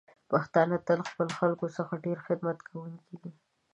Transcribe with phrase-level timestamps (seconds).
[0.31, 3.31] پښتانه تل د خپلو خلکو څخه د ډیر خدمت کوونکی دی.